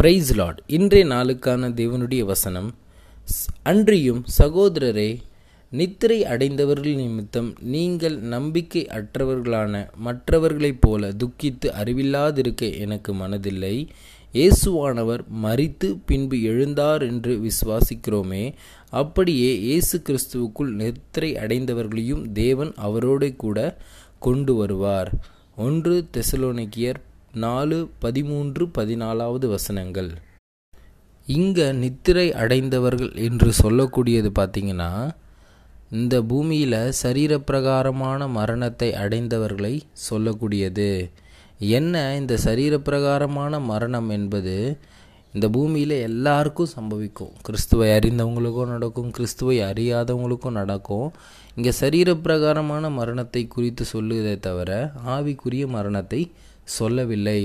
Price 0.00 0.34
Lord 0.34 0.62
இன்றைய 0.66 1.06
நாளுக்கான 1.06 1.70
தேவனுடைய 1.72 2.18
வசனம் 2.18 2.74
ஸ்- 3.26 3.54
அன்றியும் 3.62 4.24
சகோதரரே 4.38 5.18
நித்திரை 5.70 6.24
அடைந்தவர்கள் 6.24 6.94
நிமித்தம் 6.94 7.54
நீங்கள் 7.60 8.18
நம்பிக்கை 8.18 8.86
அற்றவர்களான 8.86 9.88
மற்றவர்களைப் 9.96 10.80
போல 10.80 11.10
துக்கித்து 11.10 11.66
அறிவில்லாதிருக்க 11.66 12.78
எனக்கு 12.78 13.14
மனதில்லை. 13.14 13.88
இயேசுவானவர் 14.32 15.20
மறித்து 15.42 15.98
பின்பு 16.06 16.36
எழுந்தார் 16.36 17.02
என்று 17.02 17.40
விசுவாசிக்கிறோமே. 17.40 18.52
அப்படியே 18.90 19.60
இயேசு 19.60 20.02
கிறிஸ்துவுக்குள் 20.04 20.72
நித்திரை 20.72 21.34
அடைந்தவர்களையும் 21.34 22.32
தேவன் 22.32 22.72
அவரோடு 22.76 23.36
கூட 23.36 23.76
கொண்டு 24.18 24.54
வருவார். 24.54 25.12
ஒன்று 25.56 26.04
தெசலோனிக்கியர் 26.16 27.00
நாலு 27.34 27.90
பதிமூன்று 27.98 28.66
பதினாலாவது 28.78 29.46
வசனங்கள். 29.48 30.10
இங்கே 31.26 31.72
நித்திரை 31.72 32.32
அடைந்தவர்கள் 32.32 33.12
என்று 33.14 33.50
சொல்லக்கூடியது 33.62 34.30
பார்த்தீங்கன்னா 34.38 35.10
இந்த 35.90 36.22
பூமியில் 36.22 36.94
சரீரப்பிரகாரமான 37.02 38.28
மரணத்தை 38.28 38.92
அடைந்தவர்களை 38.94 39.80
சொல்லக்கூடியது. 40.10 41.10
என்ன 41.58 42.16
இந்த 42.16 42.38
சரீரப்பிரகாரமான 42.44 43.60
மரணம் 43.60 44.08
என்பது? 44.08 44.78
இந்த 45.34 45.48
பூமியில் 45.48 45.96
எல்லாருக்கும் 46.08 46.72
சம்பவிக்கும். 46.76 47.32
கிறிஸ்துவை 47.42 47.88
அறிந்தவங்களுக்கும் 47.98 48.72
நடக்கும் 48.74 49.10
கிறிஸ்துவை 49.10 49.58
அறியாதவங்களுக்கும் 49.60 50.58
நடக்கும். 50.60 51.08
இங்கே 51.56 51.72
சரீரப்பிரகாரமான 51.80 52.90
மரணத்தை 52.90 53.46
குறித்து 53.46 53.84
சொல்லுவதே 53.84 54.38
தவிர 54.38 54.92
ஆவிக்குரிய 55.06 55.66
மரணத்தை 55.66 56.30
சொல்லவில்லை. 56.78 57.42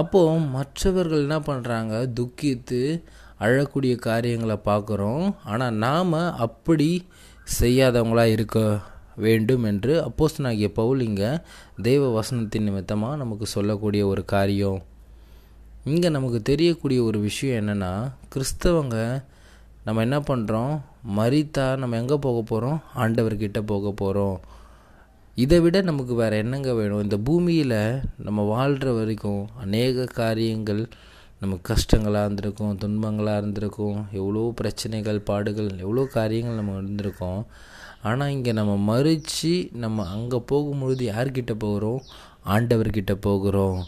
அப்போது 0.00 0.42
மற்றவர்கள் 0.56 1.24
என்ன 1.26 1.38
பண்ணுறாங்க 1.48 1.94
துக்கித்து 2.18 2.80
அழக்கூடிய 3.44 3.94
காரியங்களை 4.08 4.56
பார்க்குறோம். 4.68 5.24
ஆனால் 5.52 5.78
நாம் 5.84 6.18
அப்படி 6.46 6.90
செய்யாதவங்களா 7.60 8.24
இருக்க 8.34 8.58
வேண்டும் 9.24 9.64
என்று 9.70 9.92
அப்போஸ்தனாகிய 10.06 10.68
பவுல் 10.80 11.02
இங்கே 11.08 11.30
தெய்வ 11.86 12.08
வசனத்தின் 12.18 12.66
நிமித்தமாக 12.68 13.20
நமக்கு 13.22 13.46
சொல்லக்கூடிய 13.54 14.02
ஒரு 14.12 14.22
காரியம். 14.34 14.80
இங்கே 15.92 16.08
நமக்கு 16.16 16.38
தெரியக்கூடிய 16.50 17.00
ஒரு 17.08 17.18
விஷயம் 17.28 17.58
என்னென்னா 17.60 17.92
கிறிஸ்தவங்க 18.32 18.96
நம்ம 19.86 20.02
என்ன 20.06 20.18
பண்ணுறோம் 20.30 20.72
மரித்தா 21.18 21.66
நம்ம 21.80 21.96
எங்கே 22.02 22.16
போக 22.24 22.38
போகிறோம் 22.50 22.78
ஆண்டவர்கிட்ட 23.02 23.58
போக 23.72 23.90
போகிறோம் 24.00 24.38
இதை 25.42 25.56
விட 25.60 25.80
நமக்கு 25.80 26.14
வேறு 26.14 26.36
என்னங்க 26.36 26.74
வேணும்? 26.74 27.02
இந்த 27.02 27.16
பூமியில் 27.18 27.74
நம்ம 28.26 28.42
வாழ்கிற 28.42 28.92
வரைக்கும் 28.92 29.42
அநேக 29.64 30.04
காரியங்கள் 30.04 30.80
நமக்கு 31.40 31.64
கஷ்டங்களாக 31.72 32.26
இருந்திருக்கும் 32.26 32.78
துன்பங்களாக 32.84 33.40
இருந்திருக்கும் 33.40 33.98
எவ்வளோ 34.12 34.52
பிரச்சனைகள் 34.56 35.18
பாடுகள் 35.20 35.68
எவ்வளோ 35.78 36.04
காரியங்கள் 36.16 36.58
நம்ம 36.60 36.78
இருந்திருக்கோம். 36.80 37.42
ஆனால் 38.08 38.32
இங்கே 38.36 38.52
நம்ம 38.58 38.72
மறித்து 38.90 39.52
நம்ம 39.84 40.06
அங்கே 40.14 40.38
போகும்பொழுது 40.50 41.04
யார்கிட்ட 41.12 41.52
போகிறோம்? 41.64 42.00
ஆண்டவர்கிட்ட 42.54 43.12
போகிறோம். 43.26 43.78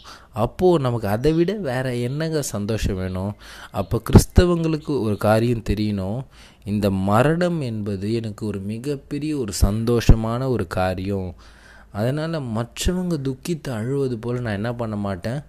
அப்போது 0.43 0.83
நமக்கு 0.85 1.07
அதை 1.15 1.31
விட 1.37 1.51
வேறு 1.67 1.91
என்னங்க 2.07 2.39
சந்தோஷம் 2.55 2.97
வேணும்? 3.01 3.33
அப்போ 3.79 3.97
கிறிஸ்தவங்களுக்கு 4.07 4.93
ஒரு 5.05 5.15
காரியம் 5.27 5.67
தெரியணும். 5.69 6.19
இந்த 6.71 6.87
மரணம் 7.09 7.59
என்பது 7.69 8.07
எனக்கு 8.19 8.43
ஒரு 8.49 8.59
மிகப்பெரிய 8.71 9.33
ஒரு 9.43 9.53
சந்தோஷமான 9.67 10.49
ஒரு 10.55 10.65
காரியம். 10.79 11.29
அதனால் 11.99 12.47
மற்றவங்க 12.57 13.15
துக்கித்து 13.27 13.69
அழுவது 13.77 14.17
போல் 14.23 14.43
நான் 14.47 14.59
என்ன 14.59 14.71
பண்ண 14.81 14.97
மாட்டேன்? 15.05 15.39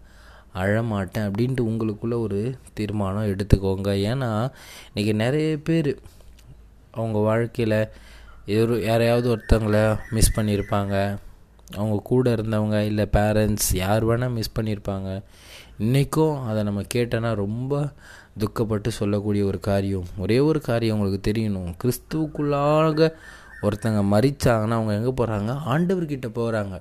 அழமாட்டேன் 0.63 1.27
அப்படின்ட்டு 1.29 1.67
உங்களுக்குள்ளே 1.71 2.17
ஒரு 2.27 2.39
தீர்மானம் 2.79 3.31
எடுத்துக்கோங்க. 3.33 3.91
ஏன்னா 4.11 4.31
இன்றைக்கி 4.89 5.13
நிறைய 5.25 5.51
பேர் 5.69 5.91
அவங்க 6.97 7.19
வாழ்க்கையில் 7.29 7.79
ஒரு 8.47 8.85
யாரையாவது 8.85 9.37
ஒருத்தவங்கள 9.37 9.99
மிஸ் 10.11 10.39
பண்ணியிருப்பாங்க. 10.39 11.19
அவங்க 11.75 12.01
கூட 12.05 12.35
இருந்தவங்க 12.35 12.85
இல்லை 12.85 13.09
பேரண்ட்ஸ் 13.13 13.69
யார் 13.73 14.07
வேணால் 14.07 14.33
மிஸ் 14.33 14.61
பண்ணியிருப்பாங்க. 14.61 15.23
இன்றைக்கும் 15.79 16.47
அதை 16.47 16.63
நம்ம 16.63 16.83
கேட்டோன்னா 16.95 17.35
ரொம்ப 17.35 17.93
துக்கப்பட்டு 18.39 18.89
சொல்லக்கூடிய 18.89 19.45
ஒரு 19.45 19.61
காரியம். 19.61 20.05
ஒரே 20.17 20.39
ஒரு 20.39 20.61
காரியம் 20.61 20.99
உங்களுக்கு 20.99 21.33
தெரியணும். 21.33 21.75
கிறிஸ்துவுக்குள்ளாக 21.85 23.13
ஒருத்தங்க 23.63 24.01
மறிச்சாங்கன்னா 24.15 24.77
அவங்க 24.79 24.95
எங்கே 24.95 25.25
போகிறாங்க 25.25 25.59
ஆண்டவர்கிட்ட 25.67 26.29
போகிறாங்க 26.35 26.81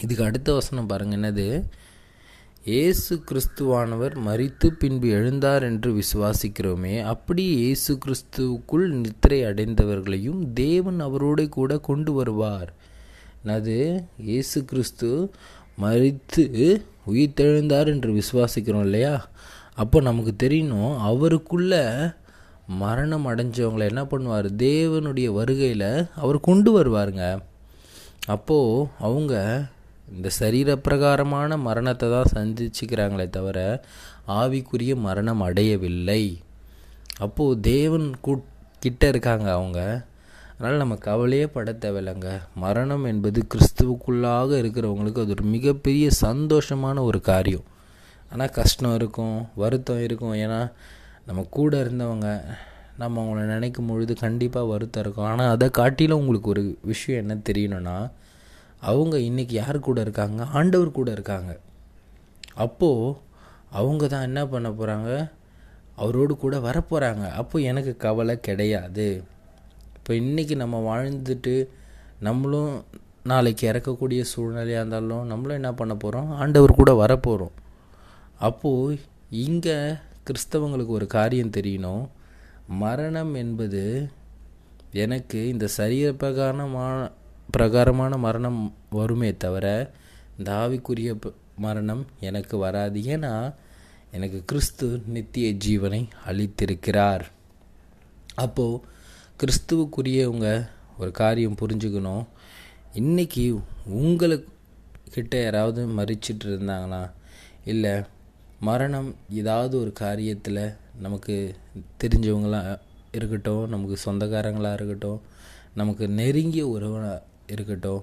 இதுக்கு 0.00 0.24
அடுத்த 0.24 0.52
வசனம் 0.52 0.86
பாருங்கள் 0.86 1.20
என்னது? 1.20 1.64
இயேசு 2.68 3.14
கிறிஸ்துவானவர் 3.28 4.14
மறித்து 4.26 4.68
பின்பு 4.80 5.08
எழுந்தார் 5.18 5.64
என்று 5.68 5.90
விசுவாசிக்கிறோமே 5.98 6.94
அப்படி 7.12 7.44
இயேசு 7.60 7.92
கிறிஸ்துவுக்குள் 8.04 8.86
நித்திரை 9.02 9.38
அடைந்தவர்களையும் 9.44 10.40
தேவன் 10.52 10.98
அவரோட 11.06 11.48
கூட 11.48 11.78
கொண்டு 11.88 12.12
வருவார். 12.12 12.70
அது 13.54 13.76
இயேசு 14.30 14.60
கிறிஸ்து 14.64 15.10
மறித்து 15.84 16.44
உயிர்த்தெழுந்தார் 17.12 17.92
என்று 17.94 18.10
விசுவாசிக்கிறோம் 18.20 18.86
இல்லையா? 18.88 19.14
அப்போ 19.74 20.00
நமக்கு 20.00 20.34
தெரியணும் 20.44 20.94
அவருக்குள்ள 21.10 21.74
மரணம் 22.82 23.26
அடைஞ்சவங்களை 23.26 23.86
என்ன 23.92 24.04
பண்ணுவார்? 24.12 24.48
தேவனுடைய 24.66 25.30
வருகையில் 25.40 25.90
அவர் 26.24 26.46
கொண்டு 26.50 26.72
வருவாருங்க. 26.78 27.26
அப்போது 28.36 28.86
அவங்க 29.08 29.34
இந்த 30.14 30.30
சரீரப்பிரகாரமான 30.40 31.58
மரணத்தை 31.58 32.10
தான் 32.10 32.24
சந்திச்சுக்கிறாங்களே 32.34 33.30
தவிர 33.30 33.84
ஆவிக்குரிய 34.28 34.94
மரணம் 34.94 35.40
அடையவில்லை. 35.40 36.40
அப்போது 37.18 37.60
தேவன் 37.60 38.12
கூ- 38.24 38.42
கிட்ட 38.78 39.08
இருக்காங்க 39.08 39.52
அவங்க. 39.52 40.06
அதனால் 40.58 40.78
நம்ம 40.78 40.94
கவலையே 40.94 41.46
பட 41.46 41.72
தேவையில்லைங்க. 41.72 42.40
மரணம் 42.54 43.04
என்பது 43.04 43.46
கிறிஸ்துவுக்குள்ளாக 43.54 44.58
இருக்கிறவங்களுக்கு 44.58 45.20
அது 45.20 45.28
ஒரு 45.28 45.42
மிகப்பெரிய 45.42 46.10
சந்தோஷமான 46.20 47.00
ஒரு 47.00 47.20
காரியம். 47.20 47.64
ஆனால் 48.32 48.48
கஷ்டம் 48.48 48.94
இருக்கும் 48.94 49.48
வருத்தம் 49.54 50.02
இருக்கும். 50.02 50.34
ஏன்னா 50.34 50.72
நம்ம 51.26 51.46
கூட 51.50 51.82
இருந்தவங்க 51.82 52.40
நம்ம 52.98 53.24
அவங்கள 53.24 53.44
நினைக்கும் 53.44 53.86
பொழுது 53.86 54.14
கண்டிப்பாக 54.14 54.66
வருத்தம் 54.66 55.02
இருக்கும். 55.02 55.24
ஆனால் 55.24 55.50
அதை 55.50 55.70
காட்டிலும் 55.70 56.18
உங்களுக்கு 56.18 56.48
ஒரு 56.48 56.78
விஷயம் 56.82 57.28
என்ன 57.28 57.40
தெரியணும்னா 57.50 58.10
அவங்க 58.80 59.16
இன்றைக்கி 59.16 59.52
யார் 59.52 59.78
கூட 59.80 60.00
இருக்காங்க? 60.00 60.44
ஆண்டவர் 60.44 60.90
கூட 60.90 61.10
இருக்காங்க. 61.10 61.58
அப்போது 62.54 63.16
அவங்க 63.70 64.06
தான் 64.06 64.22
என்ன 64.22 64.46
பண்ண 64.46 64.68
போகிறாங்க 64.70 65.30
அவரோடு 65.96 66.36
கூட 66.36 66.56
வரப்போகிறாங்க 66.58 67.30
அப்போ 67.30 67.58
எனக்கு 67.58 67.96
கவலை 67.96 68.40
கிடையாது. 68.40 69.22
இப்போ 69.96 70.14
இன்றைக்கி 70.14 70.56
நம்ம 70.56 70.76
வாழ்ந்துட்டு 70.90 71.68
நம்மளும் 72.20 72.84
நாளைக்கு 73.22 73.72
இறக்கக்கூடிய 73.72 74.24
சூழ்நிலையாக 74.36 74.82
இருந்தாலும் 74.82 75.26
நம்மளும் 75.26 75.56
என்ன 75.56 75.72
பண்ண 75.72 75.94
போகிறோம் 75.94 76.30
ஆண்டவர் 76.30 76.72
கூட 76.74 77.06
வரப்போகிறோம் 77.06 77.56
அப்போது 78.38 78.98
இங்கே 79.30 79.94
கிறிஸ்தவங்களுக்கு 80.26 80.86
ஒரு 80.86 81.06
காரியம் 81.06 81.50
தெரியணும். 81.50 82.08
மரணம் 82.66 83.34
என்பது 83.34 84.08
எனக்கு 84.92 85.48
இந்த 85.48 85.66
சரீர 85.66 86.12
பிரகாரமான 87.50 88.16
மரணம் 88.16 88.74
வருமே 88.90 89.36
தவிர 89.36 89.90
இந்த 90.38 90.52
ஆவிக்குரிய 90.52 91.14
ப- 91.20 91.32
மரணம் 91.56 92.06
எனக்கு 92.20 92.56
வராது. 92.56 93.00
ஏன்னா 93.00 93.54
எனக்கு 94.12 94.42
கிறிஸ்து 94.44 95.02
நித்திய 95.06 95.54
ஜீவனை 95.64 96.08
அளித்திருக்கிறார். 96.26 97.24
அப்போது 98.34 98.80
கிறிஸ்துவுக்குரியவங்க 99.36 100.68
ஒரு 100.98 101.10
காரியம் 101.10 101.54
புரிஞ்சுக்கணும். 101.54 102.26
இன்றைக்கி 102.94 103.62
உங்களுக்கிட்ட 103.90 105.42
யாராவது 105.42 105.86
மறிச்சிட்டு 105.88 106.44
இருந்தாங்கன்னா 106.44 107.10
இல்லை 107.64 108.02
மரணம் 108.60 109.14
ஏதாவது 109.30 109.80
ஒரு 109.80 109.92
காரியத்தில் 110.00 110.76
நமக்கு 111.00 111.54
தெரிஞ்சவங்களாக 112.04 112.78
இருக்கட்டும் 113.12 113.68
நமக்கு 113.68 113.96
சொந்தக்காரங்களாக 113.96 114.74
இருக்கட்டும் 114.74 115.20
நமக்கு 115.74 116.08
நெருங்கிய 116.08 116.66
உறவனாக 116.66 117.22
இருக்கட்டும். 117.54 118.02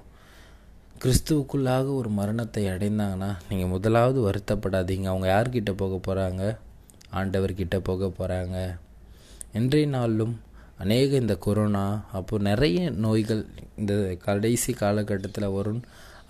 கிறிஸ்துவுக்குள்ளாக 1.02 1.88
ஒரு 2.00 2.10
மரணத்தை 2.20 2.64
அடைந்தாங்கன்னா 2.74 3.30
நீங்கள் 3.50 3.72
முதலாவது 3.74 4.20
வருத்தப்படாதீங்க. 4.28 5.08
அவங்க 5.12 5.28
யார்கிட்ட 5.34 5.72
போக 5.82 6.00
போகிறாங்க 6.08 6.44
ஆண்டவர்கிட்ட 7.20 7.78
போக 7.90 8.12
போகிறாங்க 8.20 8.58
இன்றைய 9.60 9.88
நாளிலும் 9.88 10.34
அநேக 10.84 11.16
இந்த 11.24 11.36
கொரோனா 11.46 11.84
அப்போ 12.18 12.38
நிறைய 12.48 12.80
நோய்கள் 13.06 13.44
இந்த 13.82 13.94
கடைசி 14.28 14.72
காலகட்டத்தில் 14.74 15.54
வரும் 15.58 15.82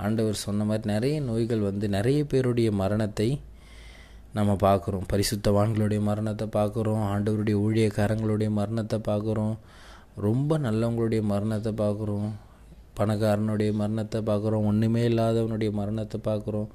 ஆண்டவர் 0.06 0.44
சொன்ன 0.44 0.64
மாதிரி 0.64 0.86
நிறைய 0.94 1.18
நோய்கள் 1.22 1.60
வந்து 1.60 1.86
நிறைய 1.90 2.22
பேருடைய 2.24 2.70
மரணத்தை 2.82 3.28
நம்ம 4.38 4.54
பார்க்குறோம். 4.64 5.06
பரிசுத்தவான்களுடைய 5.12 6.00
மரணத்தை 6.02 6.48
பார்க்குறோம். 6.48 7.04
ஆண்டவருடைய 7.12 7.58
ஊழியக்காரங்களுடைய 7.66 8.50
மரணத்தை 8.60 9.00
பார்க்குறோம். 9.10 9.56
ரொம்ப 10.28 10.58
நல்லவங்களுடைய 10.58 11.22
மரணத்தை 11.34 11.74
பார்க்குறோம். 11.84 12.30
பணக்காரனுடைய 13.00 13.72
மரணத்தை 13.74 14.22
பார்க்குறோம் 14.22 14.66
ஒன்றுமே 14.66 15.08
இல்லாதவனுடைய 15.08 15.72
மரணத்தை 15.72 16.22
பார்க்குறோம். 16.24 16.68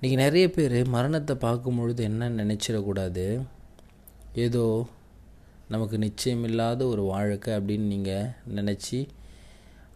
இன்றைக்கி 0.00 0.14
நிறைய 0.14 0.50
பேர் 0.50 0.88
மரணத்தை 0.88 1.36
பார்க்கும் 1.36 1.76
பொழுது 1.76 2.02
என்ன 2.02 2.28
நினச்சிடக்கூடாது? 2.30 3.46
ஏதோ 4.34 4.86
நமக்கு 5.68 5.96
நிச்சயமில்லாத 5.98 6.82
ஒரு 6.86 7.02
வாழ்க்கை 7.02 7.54
அப்படின்னு 7.54 7.86
நீங்கள் 7.94 8.26
நினச்சி 8.54 8.98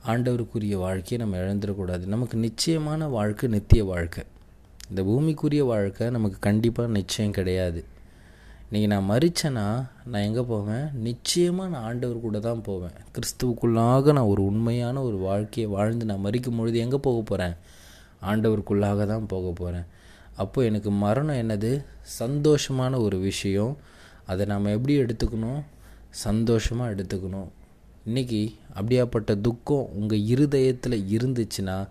ஆண்டவருக்குரிய 0.06 0.76
வாழ்க்கையை 0.76 1.26
நம்ம 1.26 1.36
இழந்துடக்கூடாது. 1.36 2.04
நமக்கு 2.06 2.36
நிச்சயமான 2.38 3.08
வாழ்க்கை 3.08 3.48
நித்திய 3.50 3.84
வாழ்க்கை. 3.84 4.24
இந்த 4.88 5.02
பூமிக்குரிய 5.02 5.64
வாழ்க்கை 5.64 6.10
நமக்கு 6.10 6.38
கண்டிப்பாக 6.40 6.88
நிச்சயம் 6.88 7.32
கிடையாது. 7.32 7.84
இன்றைக்கி 8.70 8.86
நான் 8.86 9.08
மறிச்சேன்னா 9.10 9.64
நான் 10.10 10.24
எங்கே 10.26 10.40
போவேன்? 10.40 10.84
நிச்சயமாக 10.92 11.70
நான் 11.70 11.82
ஆண்டவர் 11.82 12.18
கூட 12.20 12.38
தான் 12.38 12.60
போவேன். 12.62 12.92
கிறிஸ்துவுக்குள்ளாக 13.14 14.12
நான் 14.12 14.28
ஒரு 14.32 14.42
உண்மையான 14.44 15.02
ஒரு 15.02 15.16
வாழ்க்கையை 15.16 15.72
வாழ்ந்து 15.72 16.04
நான் 16.04 16.22
மறிக்கும் 16.24 16.58
பொழுது 16.58 16.78
எங்கே 16.78 16.96
போக 16.96 17.20
போகிறேன் 17.20 17.54
ஆண்டவருக்குள்ளாக 18.22 19.06
தான் 19.06 19.26
போக 19.26 19.50
போகிறேன் 19.50 19.86
அப்போது 20.36 20.66
எனக்கு 20.66 20.90
மரணம் 20.90 21.36
என்னது? 21.36 21.84
சந்தோஷமான 22.18 23.00
ஒரு 23.00 23.18
விஷயம். 23.18 23.76
அதை 24.26 24.46
நாம் 24.46 24.64
எப்படி 24.64 25.00
எடுத்துக்கணும்? 25.00 25.62
சந்தோஷமாக 26.10 26.94
எடுத்துக்கணும். 26.94 27.48
இன்றைக்கி 28.06 28.42
அப்படியாப்பட்ட 28.74 29.40
துக்கம் 29.40 29.90
உங்கள் 29.94 30.24
இருதயத்தில் 30.34 31.06
இருந்துச்சுன்னா 31.16 31.88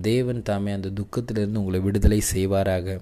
தேவன் 0.00 0.42
தாமே 0.42 0.72
அந்த 0.72 0.92
துக்கத்திலிருந்து 1.00 1.62
உங்களை 1.62 1.80
விடுதலை 1.80 2.22
செய்வாராக. 2.34 2.98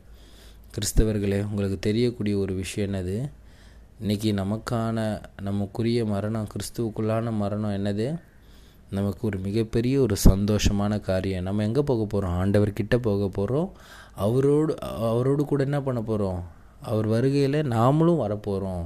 கிறிஸ்தவர்களே 0.75 1.49
உங்களுக்கு 1.51 1.79
தெரியக்கூடிய 1.79 2.39
ஒரு 2.39 2.55
விஷயம் 2.55 2.93
என்னது? 2.93 3.31
இன்றைக்கி 4.03 4.31
நமக்கான 4.39 5.25
நமக்குரிய 5.41 6.05
மரணம் 6.05 6.47
கிறிஸ்துவுக்குள்ளான 6.53 7.33
மரணம் 7.33 7.71
என்னது? 7.71 8.21
நமக்கு 8.91 9.21
ஒரு 9.21 9.39
மிகப்பெரிய 9.39 10.01
ஒரு 10.01 10.17
சந்தோஷமான 10.25 11.01
காரியம். 11.01 11.43
நம்ம 11.43 11.63
எங்கே 11.63 11.81
போக 11.81 12.05
போகிறோம் 12.05 12.35
ஆண்டவர்கிட்ட 12.41 12.97
போக 12.97 13.29
போகிறோம் 13.29 13.73
அவரோடு 14.15 14.81
அவரோடு 14.81 15.45
கூட 15.45 15.63
என்ன 15.63 15.81
பண்ண 15.83 16.03
போகிறோம் 16.03 16.43
அவர் 16.81 17.07
வருகையில் 17.07 17.61
நாமளும் 17.69 18.23
வரப்போகிறோம் 18.25 18.85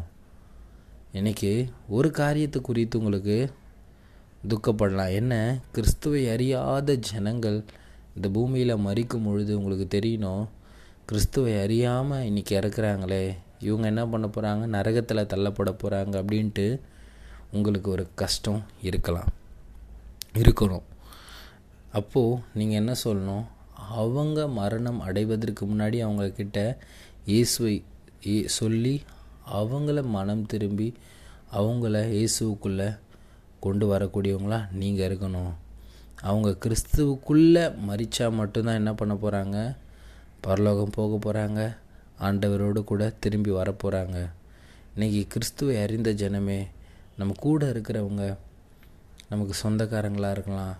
இன்றைக்கி 1.14 1.68
ஒரு 1.88 2.10
காரியத்தை 2.10 2.62
குறித்து 2.62 2.98
உங்களுக்கு 2.98 3.50
துக்கப்படலாம். 4.48 5.12
என்ன? 5.12 5.58
கிறிஸ்துவை 5.72 6.28
அறியாத 6.28 6.94
ஜனங்கள் 6.94 7.64
இந்த 8.16 8.28
பூமியில் 8.28 8.76
மறிக்கும் 8.76 9.24
பொழுது 9.24 9.62
உங்களுக்கு 9.62 9.98
தெரியணும். 9.98 10.46
கிறிஸ்துவை 11.08 11.52
அறியாமல் 11.62 12.24
இன்றைக்கி 12.28 12.52
இறக்குறாங்களே. 12.58 13.36
இவங்க 13.66 13.86
என்ன 13.86 14.02
பண்ண 14.06 14.26
போகிறாங்க 14.26 14.64
நரகத்தில் 14.66 15.20
தள்ளப்பட 15.32 15.70
போகிறாங்க 15.82 16.14
அப்படின்ட்டு 16.22 16.80
உங்களுக்கு 17.52 17.90
ஒரு 17.90 18.04
கஷ்டம் 18.14 18.58
இருக்கலாம். 18.82 19.30
இருக்கணும். 20.40 20.84
அப்போது 21.92 22.42
நீங்கள் 22.54 22.80
என்ன 22.80 22.94
சொல்லணும்? 23.04 23.46
அவங்க 24.02 24.46
மரணம் 24.58 25.00
அடைவதற்கு 25.00 25.66
முன்னாடி 25.66 26.00
அவங்கக்கிட்ட 26.06 26.76
இயேசுவை 27.24 27.84
சொல்லி 28.58 28.94
அவங்கள 29.62 30.06
மனம் 30.18 30.46
திரும்பி 30.46 30.94
அவங்கள 31.52 32.06
இயேசுவுக்குள்ளே 32.18 32.98
கொண்டு 33.60 33.96
வரக்கூடியவங்களா 33.96 34.62
நீங்கள் 34.72 35.08
இருக்கணும். 35.08 35.52
அவங்க 36.22 36.56
கிறிஸ்துவுக்குள்ளே 36.64 37.66
மறித்தா 37.90 38.32
மட்டும்தான் 38.42 38.80
என்ன 38.84 38.94
பண்ண 38.94 39.14
போகிறாங்க 39.14 39.58
பரலோகம் 40.44 40.96
போக 40.96 41.16
போகிறாங்க 41.16 41.60
ஆண்டவரோடு 42.26 42.80
கூட 42.90 43.04
திரும்பி 43.24 43.50
வரப்போகிறாங்க 43.50 44.18
இன்றைக்கி 44.94 45.20
கிறிஸ்துவை 45.32 45.74
அறிந்த 45.84 46.10
ஜனமே 46.22 46.60
நம்ம 47.18 47.34
கூட 47.46 47.66
இருக்கிறவங்க 47.72 48.24
நமக்கு 49.30 49.54
சொந்தக்காரங்களாக 49.62 50.36
இருக்கலாம் 50.36 50.76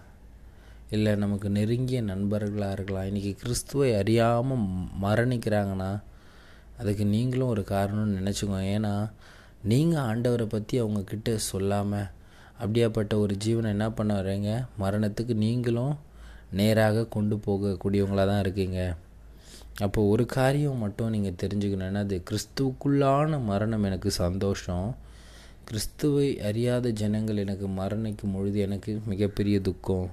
இல்லை 0.97 1.13
நமக்கு 1.23 1.49
நெருங்கிய 1.57 1.99
நண்பர்களாக 2.03 2.77
இருக்கலாம். 2.77 3.09
இன்றைக்கி 3.11 3.33
கிறிஸ்துவை 3.43 3.89
அறியாமல் 4.01 4.63
மரணிக்கிறாங்கன்னா 5.05 5.91
அதுக்கு 6.81 7.05
நீங்களும் 7.15 7.53
ஒரு 7.55 7.63
காரணம்னு 7.75 8.19
நினச்சிக்கோங்க. 8.21 8.63
ஏன்னா 8.77 8.95
நீங்கள் 9.71 10.07
ஆண்டவரை 10.11 10.47
பற்றி 10.55 10.75
அவங்கக்கிட்ட 10.83 11.35
சொல்லாமல் 11.51 12.09
அப்படியாப்பட்ட 12.63 13.15
ஒரு 13.25 13.35
ஜீவனை 13.45 13.69
என்ன 13.77 13.87
பண்ண 13.99 14.13
வரீங்க 14.21 14.53
மரணத்துக்கு 14.83 15.35
நீங்களும் 15.45 15.95
நேராக 16.61 17.05
கொண்டு 17.17 17.37
போகக்கூடியவங்களாக 17.47 18.29
தான் 18.31 18.43
இருக்கீங்க. 18.45 18.81
அப்போ 19.85 20.01
ஒரு 20.13 20.25
காரியம் 20.27 20.81
மட்டும் 20.85 21.13
நீங்கள் 21.15 21.41
தெரிஞ்சுக்கணுன்னா 21.43 22.01
அது 22.05 22.17
கிறிஸ்துவுக்குள்ளான 22.31 23.45
மரணம் 23.45 23.85
எனக்கு 23.85 24.11
சந்தோஷம். 24.11 24.89
கிறிஸ்துவை 25.65 26.41
அறியாத 26.41 26.91
ஜனங்கள் 26.91 27.37
எனக்கு 27.37 27.67
மரணிக்கும் 27.69 28.35
பொழுது 28.35 28.59
எனக்கு 28.61 28.93
மிகப்பெரிய 29.07 29.61
துக்கம். 29.61 30.09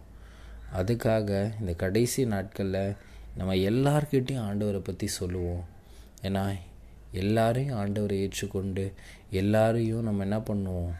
அதுக்காக 0.79 1.29
இந்த 1.59 1.73
கடைசி 1.83 2.25
நாட்களில் 2.25 2.95
நம்ம 3.38 3.56
எல்லார்கிட்டையும் 3.69 4.45
ஆண்டவரை 4.47 4.81
பற்றி 4.83 5.07
சொல்லுவோம். 5.07 5.63
ஏன்னா 6.21 6.44
எல்லாரையும் 7.12 7.79
ஆண்டவரை 7.81 8.17
ஏற்றுக்கொண்டு 8.25 8.85
எல்லாரையும் 9.41 10.03
நம்ம 10.03 10.23
என்ன 10.23 10.39
பண்ணுவோம்? 10.50 10.94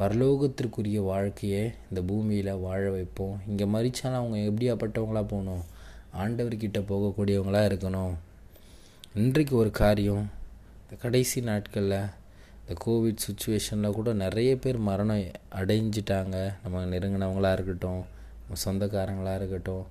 பரலோகத்திற்குரிய 0.00 1.00
வாழ்க்கையை 1.12 1.62
இந்த 1.90 2.00
பூமியில் 2.02 2.60
வாழ 2.66 2.82
வைப்போம். 2.90 3.36
இங்கே 3.48 3.66
மறிச்சாலும் 3.76 4.20
அவங்க 4.22 4.38
எப்படியாப்பட்டவங்களாக 4.50 5.32
போகணும் 5.34 5.64
ஆண்டவர்கிட்ட 6.22 6.80
போகக்கூடியவங்களாக 6.90 7.68
இருக்கணும். 7.70 8.14
இன்றைக்கு 9.20 9.54
ஒரு 9.62 9.70
காரியம் 9.82 10.24
இந்த 10.82 10.94
கடைசி 11.04 11.40
நாட்களில் 11.40 11.98
இந்த 12.60 12.74
கோவிட் 12.84 13.24
சுச்சுவேஷனில் 13.26 13.96
கூட 13.98 14.12
நிறைய 14.24 14.50
பேர் 14.56 14.78
மரணம் 14.88 15.24
அடைஞ்சிட்டாங்க. 15.60 16.36
நம்ம 16.62 16.84
நெருங்கினவங்களாக 16.92 17.56
இருக்கட்டும் 17.56 18.02
நம்ம 18.40 18.60
சொந்தக்காரங்களாக 18.64 19.38
இருக்கட்டும் 19.40 19.84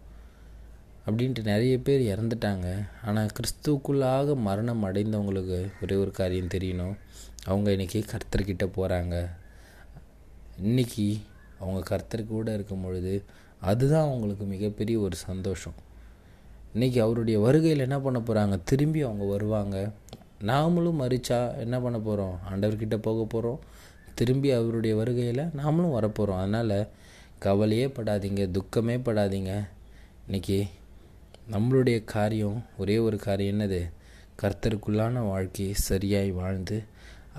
அப்படின்ட்டு 1.05 1.41
நிறைய 1.51 1.75
பேர் 1.87 2.01
இறந்துட்டாங்க. 2.13 2.67
ஆனால் 3.05 3.31
கிறிஸ்துவுக்குள்ளாக 3.37 4.35
மரணம் 4.47 4.83
அடைந்தவங்களுக்கு 4.89 5.59
ஒரே 5.81 5.95
ஒரு 6.03 6.11
காரியம் 6.19 6.53
தெரியணும். 6.55 6.95
அவங்க 7.49 7.69
இன்றைக்கி 7.71 8.01
கர்த்தர்கிட்ட 8.11 8.65
போகிறாங்க 8.77 9.15
இன்றைக்கி 10.67 11.07
அவங்க 11.59 11.79
கர்த்தர் 11.89 12.31
கூட 12.35 12.53
இருக்கும் 12.57 12.83
பொழுது 12.85 13.13
அதுதான் 13.71 14.07
அவங்களுக்கு 14.07 14.45
மிகப்பெரிய 14.53 14.95
ஒரு 14.99 15.15
சந்தோஷம். 15.29 15.77
இன்றைக்கி 16.75 16.99
அவருடைய 16.99 17.39
வருகையில் 17.39 17.79
என்ன 17.79 17.99
பண்ண 17.99 18.19
போகிறாங்க 18.19 18.59
திரும்பி 18.63 19.01
அவங்க 19.01 19.25
வருவாங்க. 19.25 19.91
நாமளும் 20.41 20.99
மறிச்சா 21.01 21.57
என்ன 21.57 21.79
பண்ண 21.79 21.99
போகிறோம் 21.99 22.39
ஆண்டவர்கிட்ட 22.51 22.95
போக 22.97 23.25
போகிறோம் 23.29 23.59
திரும்பி 24.15 24.51
அவருடைய 24.51 24.95
வருகையில் 24.95 25.41
நாமளும் 25.57 25.93
வரப்போகிறோம் 25.97 26.39
அதனால் 26.43 26.87
கவலையே 27.39 27.85
படாதீங்க 27.87 28.43
துக்கமே 28.51 28.95
படாதீங்க. 29.07 29.51
இன்றைக்கி 30.27 30.67
நம்மளுடைய 31.51 32.03
காரியம் 32.03 32.65
ஒரே 32.77 32.97
ஒரு 32.97 33.17
காரியம் 33.17 33.59
என்னது? 33.59 33.81
கர்த்தருக்குள்ளான 34.41 35.27
வாழ்க்கையை 35.27 35.73
சரியாய் 35.73 36.31
வாழ்ந்து 36.31 36.83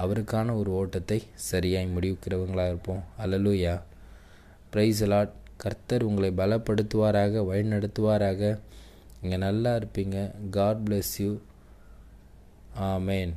அவருக்கான 0.02 0.56
ஒரு 0.58 0.70
ஓட்டத்தை 0.70 1.22
சரியாய் 1.34 1.88
முடிவுக்கிறவங்களாக 1.96 2.66
இருப்போம். 2.66 3.02
அலலூயா 3.24 3.74
ப்ரைஸ் 4.72 5.02
அலாட் 5.06 5.34
கர்த்தர் 5.56 6.02
உங்களை 6.02 6.30
பலப்படுத்துவாராக 6.30 7.42
வழிநடத்துவாராக. 7.50 8.58
நீங்கள் 9.24 9.42
நல்லா 9.44 9.70
இருப்பீங்க. 9.76 10.16
God 10.50 10.80
bless 10.86 11.12
you 11.22 11.30
amen 12.86 13.30